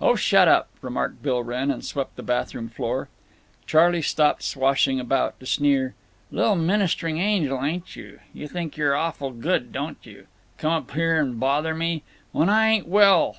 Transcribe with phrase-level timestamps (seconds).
[0.00, 3.10] "Oh, shut up," remarked Bill Wrenn, and swept the bathroom floor.
[3.66, 5.94] Charley stopped swashing about to sneer:
[6.32, 8.20] "Li'l ministering angel, ain't you?
[8.32, 10.28] You think you're awful good, don't you?
[10.56, 12.04] Come up here and bother me.
[12.32, 13.34] When I ain't well.